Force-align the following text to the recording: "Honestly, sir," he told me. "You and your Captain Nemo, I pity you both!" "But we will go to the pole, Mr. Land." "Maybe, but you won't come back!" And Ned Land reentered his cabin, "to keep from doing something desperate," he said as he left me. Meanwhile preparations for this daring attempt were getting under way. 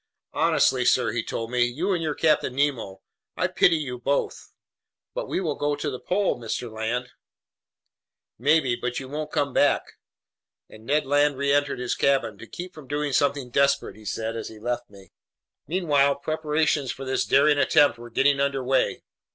"Honestly, 0.33 0.83
sir," 0.83 1.11
he 1.11 1.21
told 1.21 1.51
me. 1.51 1.63
"You 1.63 1.93
and 1.93 2.01
your 2.01 2.15
Captain 2.15 2.55
Nemo, 2.55 3.03
I 3.37 3.45
pity 3.45 3.75
you 3.77 3.99
both!" 3.99 4.51
"But 5.13 5.27
we 5.27 5.39
will 5.39 5.53
go 5.53 5.75
to 5.75 5.91
the 5.91 5.99
pole, 5.99 6.39
Mr. 6.39 6.71
Land." 6.71 7.11
"Maybe, 8.39 8.75
but 8.75 8.99
you 8.99 9.07
won't 9.07 9.29
come 9.31 9.53
back!" 9.53 9.83
And 10.67 10.85
Ned 10.87 11.05
Land 11.05 11.37
reentered 11.37 11.77
his 11.77 11.93
cabin, 11.93 12.39
"to 12.39 12.47
keep 12.47 12.73
from 12.73 12.87
doing 12.87 13.13
something 13.13 13.51
desperate," 13.51 13.95
he 13.95 14.05
said 14.05 14.35
as 14.35 14.47
he 14.47 14.57
left 14.57 14.89
me. 14.89 15.11
Meanwhile 15.67 16.15
preparations 16.15 16.91
for 16.91 17.05
this 17.05 17.23
daring 17.23 17.59
attempt 17.59 17.99
were 17.99 18.09
getting 18.09 18.39
under 18.39 18.63
way. 18.63 19.03